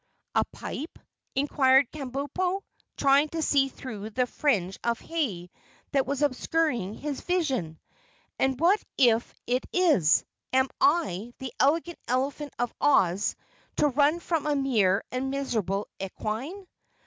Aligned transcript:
"A 0.33 0.43
pipe?" 0.45 0.97
inquired 1.35 1.91
Kabumpo, 1.91 2.61
trying 2.97 3.27
to 3.29 3.43
see 3.43 3.69
through 3.69 4.09
the 4.09 4.25
fringe 4.25 4.79
of 4.83 4.99
hay 4.99 5.51
that 5.91 6.07
was 6.07 6.23
obscuring 6.23 6.95
his 6.95 7.21
vision. 7.21 7.77
"And 8.39 8.59
what 8.59 8.83
if 8.97 9.31
it 9.45 9.63
is? 9.71 10.25
Am 10.53 10.69
I, 10.79 11.35
the 11.37 11.53
Elegant 11.59 11.99
Elephant 12.07 12.51
of 12.57 12.73
Oz, 12.81 13.35
to 13.77 13.89
run 13.89 14.19
from 14.19 14.47
a 14.47 14.55
mere 14.55 15.03
and 15.11 15.29
miserable 15.29 15.87
equine?" 15.99 16.65